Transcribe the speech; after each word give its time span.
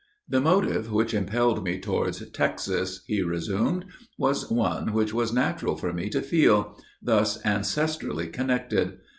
"The 0.27 0.41
motive 0.41 0.91
which 0.91 1.13
impelled 1.13 1.63
me 1.63 1.77
towards 1.79 2.27
Texas," 2.31 3.01
he 3.05 3.21
resumed, 3.21 3.85
"was 4.17 4.49
one 4.49 4.93
which 4.93 5.13
was 5.13 5.31
natural 5.31 5.75
for 5.75 5.93
me 5.93 6.09
to 6.09 6.23
feel, 6.23 6.75
thus 7.03 7.39
ancestrally 7.43 8.33
connected. 8.33 8.97